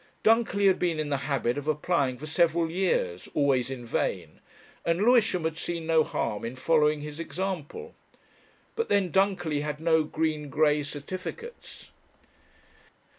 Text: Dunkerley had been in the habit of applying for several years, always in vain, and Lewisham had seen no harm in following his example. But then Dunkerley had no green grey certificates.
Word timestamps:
Dunkerley 0.23 0.65
had 0.65 0.79
been 0.79 0.99
in 0.99 1.09
the 1.09 1.27
habit 1.29 1.59
of 1.59 1.67
applying 1.67 2.17
for 2.17 2.25
several 2.25 2.71
years, 2.71 3.29
always 3.35 3.69
in 3.69 3.85
vain, 3.85 4.39
and 4.83 4.99
Lewisham 5.03 5.43
had 5.43 5.59
seen 5.59 5.85
no 5.85 6.03
harm 6.03 6.43
in 6.43 6.55
following 6.55 7.01
his 7.01 7.19
example. 7.19 7.93
But 8.75 8.89
then 8.89 9.11
Dunkerley 9.11 9.61
had 9.61 9.79
no 9.79 10.03
green 10.03 10.49
grey 10.49 10.81
certificates. 10.81 11.91